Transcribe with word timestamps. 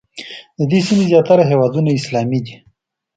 د 0.57 0.59
دې 0.71 0.79
سیمې 0.87 1.05
زیاتره 1.11 1.43
هېوادونه 1.51 1.89
اسلامي 1.99 2.39
دي. 2.45 2.55